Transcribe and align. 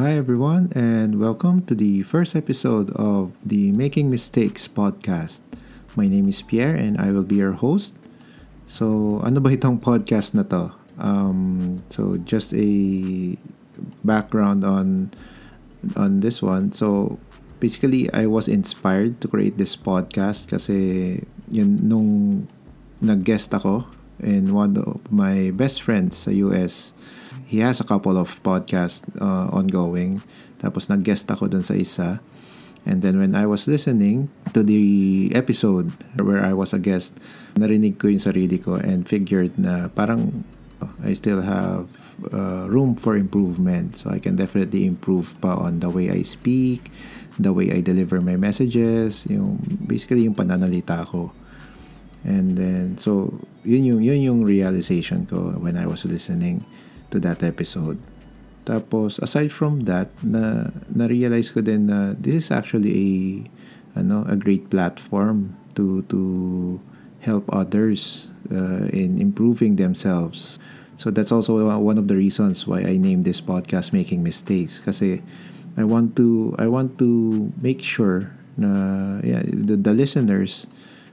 Hi, 0.00 0.16
everyone, 0.16 0.72
and 0.72 1.20
welcome 1.20 1.60
to 1.68 1.76
the 1.76 2.00
first 2.08 2.32
episode 2.32 2.88
of 2.96 3.36
the 3.44 3.68
Making 3.76 4.08
Mistakes 4.08 4.64
podcast. 4.64 5.44
My 5.92 6.08
name 6.08 6.24
is 6.24 6.40
Pierre, 6.40 6.72
and 6.72 6.96
I 6.96 7.12
will 7.12 7.20
be 7.22 7.36
your 7.36 7.52
host. 7.52 7.92
So, 8.64 9.20
ano 9.20 9.44
ba 9.44 9.52
itong 9.52 9.84
podcast 9.84 10.32
na 10.32 10.48
to? 10.48 10.72
Um, 10.96 11.84
so, 11.92 12.16
just 12.24 12.56
a 12.56 13.36
background 14.00 14.64
on 14.64 15.12
on 15.92 16.24
this 16.24 16.40
one. 16.40 16.72
So, 16.72 17.20
basically, 17.60 18.08
I 18.16 18.24
was 18.24 18.48
inspired 18.48 19.20
to 19.20 19.28
create 19.28 19.60
this 19.60 19.76
podcast 19.76 20.48
kasi 20.48 21.20
yun, 21.52 21.76
nung 21.76 22.08
nag-guest 23.04 23.52
ako 23.52 23.84
and 24.22 24.52
one 24.52 24.76
of 24.76 25.00
my 25.12 25.50
best 25.52 25.82
friends 25.82 26.24
sa 26.24 26.30
US 26.30 26.92
he 27.50 27.58
has 27.66 27.82
a 27.82 27.84
couple 27.84 28.14
of 28.14 28.30
podcasts 28.46 29.02
uh, 29.18 29.50
ongoing. 29.50 30.22
Tapos 30.62 30.86
nag-guest 30.86 31.26
ako 31.34 31.50
dun 31.50 31.66
sa 31.66 31.74
isa. 31.74 32.22
And 32.86 33.02
then 33.02 33.18
when 33.18 33.34
I 33.34 33.44
was 33.44 33.66
listening 33.66 34.30
to 34.54 34.62
the 34.62 35.28
episode 35.34 35.90
where 36.14 36.46
I 36.46 36.54
was 36.54 36.70
a 36.70 36.78
guest, 36.78 37.18
narinig 37.58 37.98
ko 37.98 38.06
yung 38.06 38.22
sarili 38.22 38.62
ko 38.62 38.78
and 38.78 39.02
figured 39.02 39.58
na 39.58 39.90
parang 39.90 40.46
uh, 40.78 40.94
I 41.02 41.12
still 41.18 41.42
have 41.42 41.90
uh, 42.30 42.70
room 42.70 42.94
for 42.94 43.18
improvement. 43.18 43.98
So 43.98 44.14
I 44.14 44.22
can 44.22 44.38
definitely 44.38 44.86
improve 44.86 45.34
pa 45.42 45.58
on 45.58 45.82
the 45.82 45.90
way 45.90 46.06
I 46.06 46.22
speak, 46.22 46.94
the 47.34 47.50
way 47.50 47.74
I 47.74 47.82
deliver 47.82 48.22
my 48.22 48.38
messages, 48.38 49.26
yung 49.26 49.58
basically 49.90 50.22
yung 50.22 50.38
pananalita 50.38 51.02
ko. 51.10 51.34
And 52.24 52.56
then 52.56 52.98
so 53.00 53.32
yun 53.64 53.84
yung 53.84 54.02
yun 54.04 54.20
yung 54.20 54.40
realization 54.44 55.24
ko 55.24 55.56
when 55.56 55.76
I 55.76 55.86
was 55.88 56.04
listening 56.04 56.64
to 57.10 57.20
that 57.24 57.42
episode. 57.42 57.96
Tapos 58.68 59.18
aside 59.24 59.50
from 59.50 59.88
that, 59.88 60.12
na 60.20 60.68
na-realize 60.92 61.48
ko 61.50 61.64
din 61.64 61.88
na 61.88 62.12
this 62.14 62.36
is 62.36 62.48
actually 62.52 62.92
a 62.92 63.08
ano, 63.98 64.28
a 64.28 64.36
great 64.36 64.68
platform 64.68 65.56
to 65.74 66.04
to 66.12 66.78
help 67.24 67.48
others 67.48 68.28
uh, 68.52 68.88
in 68.92 69.20
improving 69.20 69.76
themselves. 69.76 70.60
So 71.00 71.08
that's 71.08 71.32
also 71.32 71.64
one 71.80 71.96
of 71.96 72.12
the 72.12 72.16
reasons 72.16 72.68
why 72.68 72.84
I 72.84 73.00
named 73.00 73.24
this 73.24 73.40
podcast 73.40 73.96
Making 73.96 74.20
Mistakes 74.20 74.76
kasi 74.76 75.24
I 75.80 75.84
want 75.88 76.12
to 76.20 76.52
I 76.60 76.68
want 76.68 77.00
to 77.00 77.48
make 77.64 77.80
sure 77.80 78.28
na 78.60 79.16
yeah, 79.24 79.40
the, 79.48 79.80
the 79.80 79.96
listeners 79.96 80.68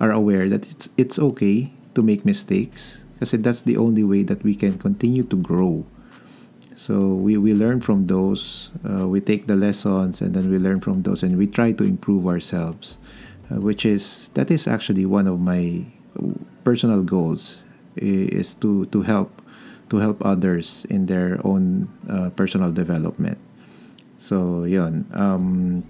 are 0.00 0.10
aware 0.10 0.48
that 0.48 0.66
it's 0.66 0.88
it's 0.96 1.18
okay 1.18 1.70
to 1.94 2.02
make 2.02 2.24
mistakes 2.24 3.04
kasi 3.20 3.36
that's 3.36 3.62
the 3.62 3.76
only 3.76 4.02
way 4.02 4.24
that 4.24 4.42
we 4.42 4.56
can 4.56 4.80
continue 4.80 5.22
to 5.22 5.36
grow. 5.36 5.84
So 6.80 7.12
we, 7.12 7.36
we 7.36 7.52
learn 7.52 7.84
from 7.84 8.08
those, 8.08 8.72
uh, 8.88 9.06
we 9.06 9.20
take 9.20 9.46
the 9.46 9.54
lessons 9.54 10.24
and 10.24 10.32
then 10.32 10.50
we 10.50 10.56
learn 10.56 10.80
from 10.80 11.02
those 11.04 11.22
and 11.22 11.36
we 11.36 11.46
try 11.46 11.72
to 11.72 11.84
improve 11.84 12.26
ourselves, 12.26 12.96
uh, 13.52 13.60
which 13.60 13.84
is, 13.84 14.30
that 14.32 14.50
is 14.50 14.66
actually 14.66 15.04
one 15.04 15.26
of 15.26 15.38
my 15.38 15.84
personal 16.64 17.02
goals 17.02 17.58
is 17.96 18.54
to, 18.64 18.86
to 18.86 19.02
help, 19.02 19.42
to 19.90 19.98
help 19.98 20.24
others 20.24 20.86
in 20.88 21.04
their 21.04 21.38
own 21.44 21.92
uh, 22.08 22.30
personal 22.30 22.72
development. 22.72 23.36
So 24.16 24.64
yun, 24.64 25.04
um, 25.12 25.84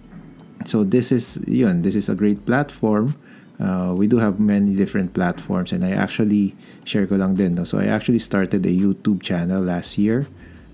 so 0.64 0.82
this 0.82 1.12
is 1.12 1.38
yun, 1.46 1.82
this 1.82 1.94
is 1.94 2.08
a 2.08 2.16
great 2.16 2.44
platform 2.44 3.14
uh, 3.60 3.94
we 3.96 4.08
do 4.08 4.16
have 4.16 4.40
many 4.40 4.74
different 4.74 5.12
platforms 5.12 5.72
and 5.72 5.84
I 5.84 5.92
actually 5.92 6.56
share 6.84 7.06
ko 7.06 7.16
lang 7.16 7.36
din. 7.36 7.54
No? 7.54 7.64
So 7.64 7.78
I 7.78 7.86
actually 7.86 8.18
started 8.18 8.64
a 8.64 8.72
YouTube 8.72 9.22
channel 9.22 9.62
last 9.62 9.98
year 9.98 10.26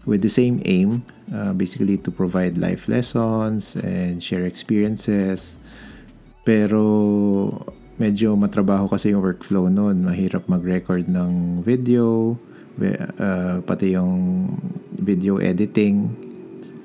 with 0.06 0.23
the 0.23 0.31
same 0.31 0.62
aim, 0.65 1.03
uh, 1.34 1.53
basically 1.53 1.98
to 1.98 2.11
provide 2.11 2.57
life 2.57 2.89
lessons 2.89 3.75
and 3.77 4.23
share 4.23 4.46
experiences. 4.46 5.58
Pero 6.46 7.75
medyo 7.98 8.39
matrabaho 8.39 8.86
kasi 8.86 9.11
yung 9.11 9.20
workflow 9.20 9.67
noon. 9.67 10.07
Mahirap 10.07 10.46
mag-record 10.46 11.11
ng 11.11 11.61
video, 11.67 12.39
uh, 13.19 13.58
pati 13.67 13.98
yung 13.98 14.55
video 14.95 15.42
editing. 15.42 16.14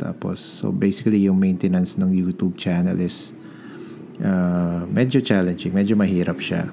Tapos, 0.02 0.42
so 0.42 0.74
basically 0.74 1.30
yung 1.30 1.38
maintenance 1.38 1.94
ng 1.94 2.10
YouTube 2.10 2.58
channel 2.58 2.98
is 2.98 3.38
uh, 4.24 4.86
medyo 4.88 5.20
challenging, 5.22 5.74
medyo 5.74 5.98
mahirap 5.98 6.40
siya. 6.40 6.70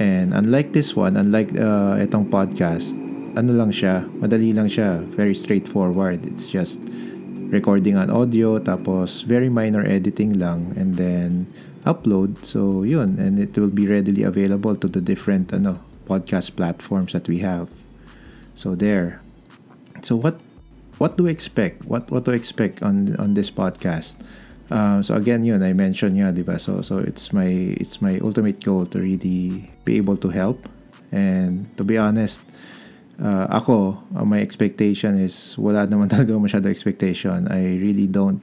And 0.00 0.32
unlike 0.32 0.72
this 0.72 0.96
one, 0.96 1.16
unlike 1.16 1.52
uh, 1.56 2.00
itong 2.00 2.32
podcast, 2.32 2.96
ano 3.36 3.52
lang 3.52 3.70
siya, 3.70 4.08
madali 4.18 4.56
lang 4.56 4.66
siya, 4.66 5.04
very 5.14 5.34
straightforward. 5.34 6.24
It's 6.26 6.48
just 6.48 6.80
recording 7.50 7.96
an 7.96 8.10
audio, 8.10 8.58
tapos 8.58 9.22
very 9.26 9.48
minor 9.48 9.84
editing 9.84 10.38
lang, 10.38 10.72
and 10.78 10.96
then 10.96 11.46
upload. 11.84 12.42
So, 12.46 12.82
yun. 12.82 13.18
And 13.18 13.38
it 13.38 13.56
will 13.58 13.72
be 13.72 13.86
readily 13.86 14.22
available 14.22 14.74
to 14.76 14.88
the 14.88 15.00
different 15.00 15.52
ano, 15.52 15.78
podcast 16.08 16.56
platforms 16.56 17.12
that 17.12 17.28
we 17.28 17.38
have. 17.44 17.68
So, 18.54 18.74
there. 18.74 19.20
So, 20.02 20.16
what 20.16 20.40
what 20.98 21.16
do 21.16 21.24
we 21.24 21.30
expect? 21.30 21.84
What 21.84 22.10
what 22.10 22.24
to 22.24 22.32
expect 22.32 22.82
on 22.82 23.16
on 23.16 23.34
this 23.34 23.50
podcast? 23.50 24.16
Um, 24.70 25.02
so 25.02 25.14
again, 25.14 25.42
yun, 25.42 25.62
I 25.62 25.74
mentioned 25.74 26.14
nga, 26.14 26.30
di 26.30 26.42
ba? 26.42 26.58
So, 26.58 26.80
so 26.82 26.98
it's 26.98 27.32
my, 27.32 27.74
it's 27.76 28.00
my 28.00 28.18
ultimate 28.22 28.62
goal 28.62 28.86
to 28.86 28.98
really 29.02 29.70
be 29.84 29.96
able 29.98 30.16
to 30.18 30.30
help. 30.30 30.62
And 31.10 31.66
to 31.76 31.82
be 31.82 31.98
honest, 31.98 32.40
uh, 33.18 33.50
ako, 33.50 33.98
uh, 34.14 34.24
my 34.24 34.40
expectation 34.40 35.18
is, 35.18 35.58
wala 35.58 35.86
naman 35.90 36.08
talaga 36.14 36.38
masyado 36.38 36.70
expectation. 36.70 37.50
I 37.50 37.82
really 37.82 38.06
don't, 38.06 38.38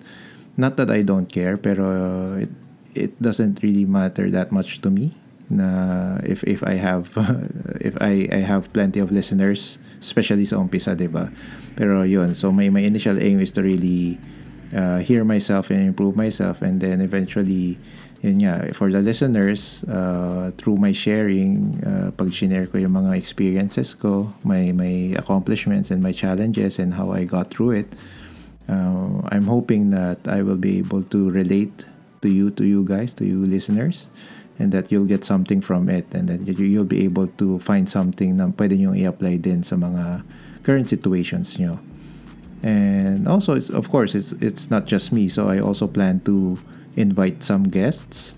not 0.60 0.76
that 0.78 0.92
I 0.92 1.02
don't 1.02 1.32
care, 1.32 1.56
pero 1.56 2.36
it, 2.36 2.52
it 2.94 3.16
doesn't 3.22 3.64
really 3.64 3.86
matter 3.86 4.30
that 4.30 4.52
much 4.52 4.82
to 4.84 4.92
me 4.92 5.16
na 5.48 6.20
if 6.28 6.44
if 6.44 6.60
I 6.64 6.76
have 6.76 7.16
if 7.80 7.96
I 8.04 8.28
I 8.32 8.44
have 8.44 8.72
plenty 8.76 9.00
of 9.00 9.16
listeners 9.16 9.80
especially 10.04 10.44
sa 10.44 10.60
umpisa 10.60 10.92
'di 10.92 11.08
ba 11.08 11.32
pero 11.80 12.04
yun 12.04 12.36
so 12.36 12.52
my 12.52 12.68
my 12.68 12.84
initial 12.84 13.16
aim 13.16 13.40
is 13.40 13.56
to 13.56 13.64
really 13.64 14.20
uh, 14.76 15.00
hear 15.00 15.24
myself 15.24 15.70
and 15.70 15.86
improve 15.86 16.16
myself. 16.16 16.62
And 16.62 16.82
then 16.82 17.02
eventually 17.02 17.78
yun 18.22 18.42
nga, 18.42 18.74
for 18.74 18.90
the 18.90 19.02
listeners, 19.02 19.84
uh, 19.86 20.52
through 20.58 20.78
my 20.78 20.92
sharing, 20.92 21.78
uh, 21.86 22.10
pag 22.18 22.34
share 22.34 22.66
ko 22.66 22.78
yung 22.78 22.98
mga 22.98 23.18
experiences 23.18 23.94
ko, 23.94 24.34
my, 24.44 24.72
my 24.74 25.14
accomplishments 25.18 25.92
and 25.92 26.02
my 26.02 26.12
challenges 26.12 26.80
and 26.80 26.94
how 26.94 27.12
I 27.12 27.26
got 27.26 27.54
through 27.54 27.86
it, 27.86 27.90
uh, 28.70 29.22
I'm 29.30 29.46
hoping 29.46 29.92
that 29.92 30.26
I 30.28 30.42
will 30.42 30.58
be 30.58 30.80
able 30.80 31.04
to 31.14 31.30
relate 31.30 31.86
to 32.22 32.30
you, 32.30 32.50
to 32.52 32.66
you 32.66 32.84
guys, 32.84 33.14
to 33.16 33.26
you 33.26 33.46
listeners, 33.46 34.08
and 34.58 34.72
that 34.72 34.92
you'll 34.92 35.06
get 35.06 35.24
something 35.24 35.62
from 35.62 35.88
it 35.90 36.06
and 36.12 36.28
that 36.30 36.42
you'll 36.58 36.90
be 36.90 37.06
able 37.06 37.28
to 37.38 37.60
find 37.60 37.88
something 37.88 38.38
na 38.38 38.50
pwede 38.58 38.74
nyo 38.82 38.98
i-apply 38.98 39.38
din 39.38 39.62
sa 39.62 39.78
mga 39.78 40.26
current 40.66 40.90
situations 40.90 41.62
nyo 41.62 41.78
and 42.64 43.28
also 43.28 43.54
it's 43.56 43.70
of 43.70 43.90
course 43.90 44.16
it's 44.16 44.32
it's 44.42 44.70
not 44.70 44.86
just 44.86 45.12
me. 45.12 45.30
So 45.30 45.50
i 45.50 45.60
also 45.60 45.88
plan 45.88 46.20
to 46.26 46.58
invite 46.96 47.44
some 47.44 47.70
guests. 47.70 48.34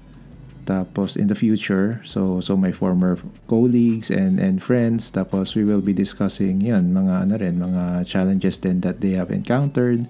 Tapos 0.70 1.18
in 1.18 1.26
the 1.26 1.34
future 1.34 1.98
so 2.06 2.38
so 2.46 2.54
my 2.54 2.70
former 2.70 3.18
colleagues 3.48 4.12
and 4.12 4.40
and 4.40 4.62
friends. 4.62 5.10
Tapos 5.10 5.56
we 5.56 5.64
will 5.64 5.82
be 5.82 5.94
discussing 5.94 6.62
yan 6.62 6.94
mga 6.94 7.26
ano 7.26 7.36
rin 7.42 7.58
mga 7.58 8.06
challenges 8.06 8.60
then 8.62 8.82
that 8.86 9.02
they 9.02 9.18
have 9.18 9.32
encountered 9.32 10.06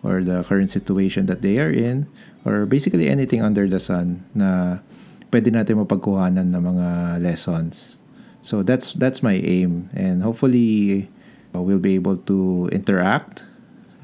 or 0.00 0.22
the 0.22 0.46
current 0.46 0.70
situation 0.70 1.26
that 1.26 1.42
they 1.42 1.58
are 1.58 1.72
in. 1.72 2.08
Or 2.46 2.64
basically 2.64 3.10
anything 3.10 3.42
under 3.42 3.68
the 3.68 3.82
sun 3.82 4.24
na 4.32 4.80
pwede 5.28 5.52
natin 5.52 5.82
mapagkuhanan 5.84 6.54
ng 6.56 6.62
mga 6.62 6.88
lessons. 7.20 8.00
So 8.40 8.64
that's 8.64 8.96
that's 8.96 9.20
my 9.20 9.36
aim. 9.44 9.92
And 9.92 10.24
hopefully 10.24 11.10
uh, 11.52 11.60
we'll 11.60 11.82
be 11.82 12.00
able 12.00 12.16
to 12.30 12.68
interact 12.72 13.44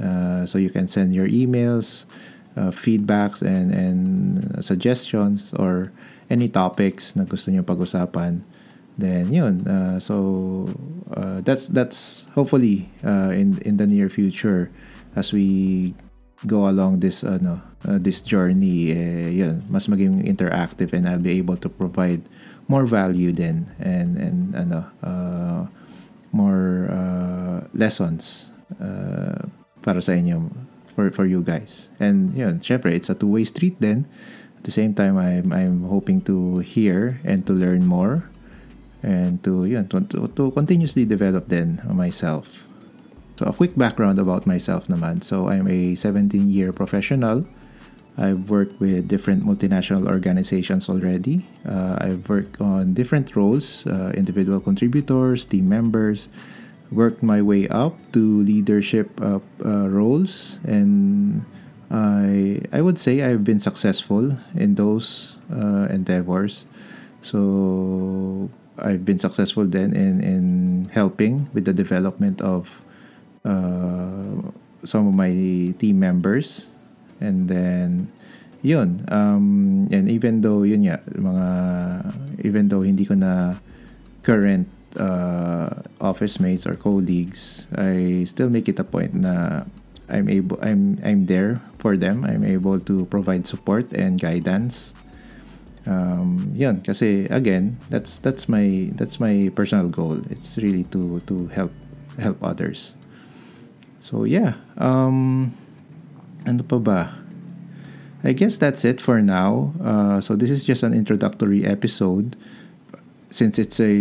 Uh, 0.02 0.46
so 0.46 0.58
you 0.58 0.70
can 0.70 0.88
send 0.88 1.14
your 1.14 1.28
emails, 1.28 2.04
uh, 2.56 2.70
feedbacks, 2.70 3.42
and, 3.42 3.70
and 3.70 4.64
suggestions 4.64 5.52
or 5.54 5.92
any 6.30 6.48
topics 6.48 7.14
na 7.14 7.24
gusto 7.24 7.50
niyo 7.50 7.62
pag-usapan. 7.62 8.42
Then 8.94 9.34
yun. 9.34 9.66
Uh, 9.66 9.98
so 9.98 10.70
uh, 11.10 11.42
that's 11.42 11.66
that's 11.66 12.26
hopefully 12.34 12.86
uh, 13.02 13.34
in 13.34 13.58
in 13.66 13.74
the 13.76 13.86
near 13.90 14.06
future 14.06 14.70
as 15.18 15.34
we 15.34 15.94
go 16.46 16.70
along 16.70 17.00
this 17.02 17.26
ano 17.26 17.58
this 17.82 18.20
journey 18.20 18.92
eh, 18.92 19.32
yun 19.32 19.64
mas 19.66 19.88
maging 19.88 20.22
interactive 20.22 20.92
and 20.92 21.08
I'll 21.08 21.22
be 21.22 21.40
able 21.40 21.56
to 21.58 21.68
provide 21.72 22.22
more 22.68 22.86
value 22.86 23.32
then 23.32 23.66
and 23.80 24.14
and 24.20 24.54
ano 24.54 24.86
more 26.30 26.86
lessons 27.72 28.52
para 29.84 30.00
sa 30.00 30.16
inyo 30.16 30.48
for 30.96 31.12
for 31.12 31.28
you 31.28 31.44
guys. 31.44 31.92
And 32.00 32.32
yun, 32.32 32.64
syempre 32.64 32.96
it's 32.96 33.12
a 33.12 33.14
two-way 33.14 33.44
street 33.44 33.76
then. 33.78 34.08
At 34.56 34.64
the 34.64 34.72
same 34.72 34.96
time 34.96 35.20
I'm 35.20 35.52
I'm 35.52 35.84
hoping 35.84 36.24
to 36.24 36.64
hear 36.64 37.20
and 37.22 37.44
to 37.44 37.52
learn 37.52 37.84
more 37.84 38.32
and 39.04 39.44
to 39.44 39.68
yun 39.68 39.86
to, 39.92 40.00
to, 40.16 40.32
to 40.32 40.50
continuously 40.56 41.04
develop 41.04 41.52
then 41.52 41.84
myself. 41.92 42.64
So, 43.36 43.46
a 43.46 43.52
quick 43.52 43.76
background 43.76 44.18
about 44.18 44.46
myself 44.46 44.86
naman. 44.86 45.22
So, 45.26 45.50
I'm 45.50 45.66
a 45.66 45.98
17-year 45.98 46.72
professional. 46.72 47.44
I've 48.16 48.48
worked 48.48 48.78
with 48.78 49.08
different 49.08 49.42
multinational 49.42 50.06
organizations 50.06 50.88
already. 50.88 51.42
Uh, 51.66 51.98
I've 51.98 52.28
worked 52.28 52.60
on 52.60 52.94
different 52.94 53.34
roles, 53.34 53.86
uh, 53.90 54.14
individual 54.14 54.60
contributors, 54.60 55.44
team 55.44 55.68
members, 55.68 56.28
worked 56.90 57.22
my 57.22 57.40
way 57.42 57.68
up 57.68 57.96
to 58.12 58.42
leadership 58.42 59.10
uh, 59.20 59.40
uh, 59.64 59.88
roles 59.88 60.58
and 60.64 61.44
I 61.90 62.60
I 62.72 62.80
would 62.80 62.98
say 62.98 63.22
I've 63.22 63.44
been 63.44 63.60
successful 63.60 64.34
in 64.56 64.74
those 64.74 65.36
uh, 65.52 65.86
endeavors. 65.92 66.64
So 67.22 68.50
I've 68.78 69.04
been 69.04 69.22
successful 69.22 69.64
then 69.64 69.94
in 69.94 70.18
in 70.18 70.44
helping 70.90 71.46
with 71.54 71.64
the 71.64 71.72
development 71.76 72.42
of 72.42 72.82
uh, 73.46 74.50
some 74.82 75.08
of 75.08 75.14
my 75.14 75.30
team 75.78 76.02
members 76.02 76.68
and 77.20 77.46
then 77.48 78.10
yun 78.64 79.04
um, 79.12 79.86
and 79.92 80.10
even 80.10 80.40
though 80.40 80.64
yun 80.64 80.82
ya 80.82 80.98
mga 81.14 81.46
even 82.42 82.68
though 82.72 82.80
hindi 82.80 83.04
ko 83.06 83.14
na 83.14 83.60
current 84.24 84.66
uh, 84.96 85.82
office 86.00 86.38
mates 86.40 86.66
or 86.66 86.74
colleagues 86.74 87.66
I 87.74 88.24
still 88.24 88.48
make 88.48 88.68
it 88.68 88.78
a 88.78 88.84
point 88.84 89.14
na 89.14 89.64
I'm 90.08 90.28
able 90.28 90.58
I'm 90.60 91.00
I'm 91.02 91.26
there 91.26 91.60
for 91.78 91.96
them. 91.96 92.24
I'm 92.24 92.44
able 92.44 92.80
to 92.80 93.06
provide 93.06 93.46
support 93.46 93.92
and 93.92 94.20
guidance. 94.20 94.92
Um, 95.84 96.52
yun 96.56 96.80
kasi 96.80 97.28
again 97.28 97.76
that's 97.92 98.18
that's 98.18 98.48
my 98.48 98.88
that's 98.96 99.20
my 99.20 99.52
personal 99.54 99.88
goal. 99.88 100.20
It's 100.28 100.56
really 100.56 100.84
to 100.96 101.20
to 101.28 101.48
help 101.52 101.72
help 102.20 102.40
others. 102.44 102.94
So 104.00 104.24
yeah 104.24 104.60
um 104.76 105.52
ano 106.44 106.62
pa 106.64 106.78
ba? 106.80 107.00
I 108.24 108.32
guess 108.32 108.56
that's 108.56 108.88
it 108.88 109.04
for 109.04 109.20
now. 109.20 109.76
Uh, 109.84 110.16
so 110.24 110.32
this 110.32 110.48
is 110.48 110.64
just 110.64 110.80
an 110.80 110.96
introductory 110.96 111.60
episode 111.64 112.40
since 113.34 113.58
it's 113.58 113.82
a 113.82 113.94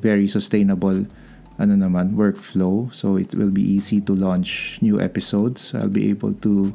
very 0.00 0.24
sustainable 0.24 1.04
ano 1.60 1.76
naman 1.76 2.16
workflow 2.16 2.88
so 2.96 3.20
it 3.20 3.36
will 3.36 3.52
be 3.52 3.60
easy 3.60 4.00
to 4.00 4.16
launch 4.16 4.80
new 4.80 4.96
episodes 4.96 5.76
I'll 5.76 5.92
be 5.92 6.08
able 6.08 6.32
to 6.40 6.72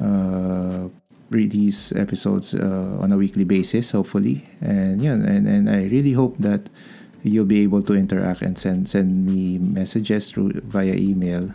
uh, 0.00 0.88
release 1.30 1.92
episodes 1.92 2.52
uh, 2.54 2.98
on 3.00 3.12
a 3.12 3.16
weekly 3.16 3.44
basis, 3.44 3.92
hopefully. 3.92 4.44
And 4.60 5.00
yeah, 5.00 5.14
and, 5.14 5.48
and 5.48 5.70
I 5.70 5.84
really 5.84 6.12
hope 6.12 6.36
that 6.38 6.68
you'll 7.22 7.46
be 7.46 7.62
able 7.62 7.82
to 7.84 7.94
interact 7.94 8.42
and 8.42 8.58
send 8.58 8.88
send 8.88 9.24
me 9.24 9.58
messages 9.58 10.30
through 10.30 10.60
via 10.66 10.94
email. 10.94 11.54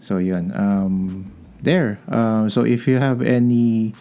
So 0.00 0.18
yun. 0.18 0.52
Um, 0.54 1.32
there. 1.62 2.02
Uh, 2.10 2.50
so 2.50 2.66
if 2.66 2.88
you 2.88 2.98
have 2.98 3.22
any 3.22 3.94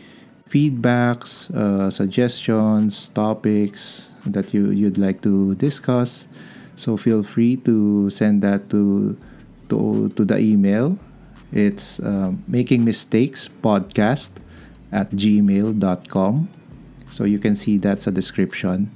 feedbacks, 0.50 1.54
uh, 1.54 1.92
suggestions, 1.92 3.10
topics 3.10 4.10
that 4.26 4.54
you 4.54 4.72
you'd 4.72 4.98
like 4.98 5.22
to 5.22 5.56
discuss, 5.56 6.28
so 6.76 6.98
feel 6.98 7.24
free 7.24 7.58
to 7.66 8.10
send 8.10 8.42
that 8.42 8.70
to 8.70 9.18
to 9.70 10.10
to 10.16 10.26
the 10.26 10.38
email. 10.38 10.98
It's 11.52 12.00
uh, 12.00 12.32
making 12.48 12.86
mistakes 12.86 13.50
podcast 13.50 14.32
at 14.92 15.12
gmail.com. 15.12 16.50
So 17.12 17.24
you 17.26 17.40
can 17.40 17.56
see 17.56 17.78
that's 17.78 18.08
a 18.08 18.12
description. 18.12 18.88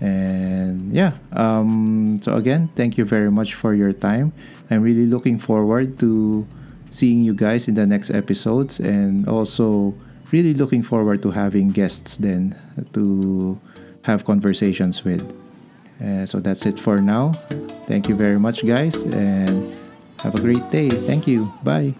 And 0.00 0.92
yeah, 0.92 1.12
um, 1.32 2.20
so 2.22 2.36
again, 2.36 2.68
thank 2.76 2.96
you 2.96 3.04
very 3.04 3.30
much 3.30 3.54
for 3.54 3.74
your 3.74 3.92
time. 3.92 4.32
I'm 4.70 4.82
really 4.82 5.06
looking 5.06 5.38
forward 5.38 5.98
to 6.00 6.46
seeing 6.90 7.20
you 7.20 7.34
guys 7.34 7.68
in 7.68 7.74
the 7.74 7.86
next 7.86 8.10
episodes 8.10 8.80
and 8.80 9.28
also 9.28 9.94
really 10.32 10.54
looking 10.54 10.82
forward 10.82 11.22
to 11.22 11.30
having 11.30 11.70
guests 11.70 12.16
then 12.16 12.56
to 12.92 13.60
have 14.04 14.24
conversations 14.24 15.04
with. 15.04 15.22
Uh, 16.02 16.26
so 16.26 16.40
that's 16.40 16.64
it 16.66 16.78
for 16.78 16.98
now. 16.98 17.32
Thank 17.86 18.08
you 18.08 18.14
very 18.14 18.38
much, 18.38 18.64
guys, 18.66 19.02
and 19.02 19.74
have 20.18 20.34
a 20.34 20.40
great 20.40 20.70
day. 20.70 20.88
Thank 20.88 21.26
you. 21.26 21.52
Bye. 21.62 21.94